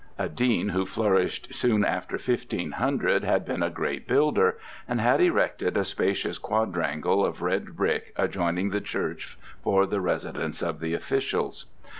A 0.17 0.27
dean 0.27 0.69
who 0.69 0.87
flourished 0.87 1.53
soon 1.53 1.85
after 1.85 2.15
1500 2.15 3.23
had 3.23 3.45
been 3.45 3.61
a 3.61 3.69
great 3.69 4.07
builder, 4.07 4.57
and 4.87 4.99
had 4.99 5.21
erected 5.21 5.77
a 5.77 5.85
spacious 5.85 6.39
quadrangle 6.39 7.23
of 7.23 7.43
red 7.43 7.75
brick 7.75 8.11
adjoining 8.15 8.71
the 8.71 8.81
church 8.81 9.37
for 9.63 9.85
the 9.85 10.01
residence 10.01 10.63
of 10.63 10.79
the 10.79 10.95
officials. 10.95 11.65